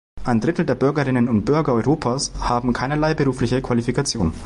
Ein 0.25 0.41
Drittel 0.41 0.65
der 0.65 0.73
Bürgerinnen 0.73 1.29
und 1.29 1.45
Bürger 1.45 1.73
Europas 1.73 2.31
haben 2.39 2.73
keinerlei 2.73 3.13
berufliche 3.13 3.61
Qualifikation. 3.61 4.33